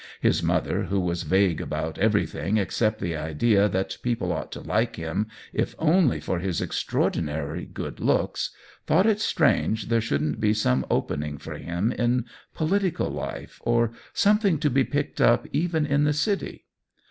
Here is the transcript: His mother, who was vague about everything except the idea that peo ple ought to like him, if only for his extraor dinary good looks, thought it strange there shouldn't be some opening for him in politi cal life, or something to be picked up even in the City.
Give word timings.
His 0.19 0.41
mother, 0.41 0.85
who 0.85 0.99
was 0.99 1.21
vague 1.21 1.61
about 1.61 1.99
everything 1.99 2.57
except 2.57 2.99
the 2.99 3.15
idea 3.15 3.69
that 3.69 3.99
peo 4.01 4.15
ple 4.15 4.31
ought 4.31 4.51
to 4.53 4.59
like 4.59 4.95
him, 4.95 5.27
if 5.53 5.75
only 5.77 6.19
for 6.19 6.39
his 6.39 6.59
extraor 6.59 7.11
dinary 7.11 7.71
good 7.71 7.99
looks, 7.99 8.49
thought 8.87 9.05
it 9.05 9.21
strange 9.21 9.89
there 9.89 10.01
shouldn't 10.01 10.39
be 10.39 10.55
some 10.55 10.87
opening 10.89 11.37
for 11.37 11.53
him 11.55 11.91
in 11.91 12.25
politi 12.57 12.97
cal 12.97 13.11
life, 13.11 13.61
or 13.63 13.91
something 14.11 14.57
to 14.57 14.71
be 14.71 14.83
picked 14.83 15.21
up 15.21 15.45
even 15.51 15.85
in 15.85 16.03
the 16.03 16.13
City. 16.13 16.65